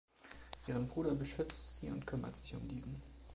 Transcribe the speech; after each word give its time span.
Ihren 0.65 0.87
Bruder 0.87 1.13
beschützt 1.13 1.75
sie 1.79 1.91
und 1.91 2.07
kümmert 2.07 2.35
sich 2.35 2.55
um 2.55 2.67
diesen. 2.67 3.03